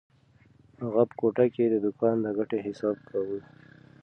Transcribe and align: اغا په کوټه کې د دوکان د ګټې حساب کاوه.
اغا 0.85 1.03
په 1.09 1.15
کوټه 1.19 1.45
کې 1.53 1.65
د 1.69 1.75
دوکان 1.85 2.15
د 2.23 2.27
ګټې 2.37 2.59
حساب 2.67 2.97
کاوه. 3.09 3.39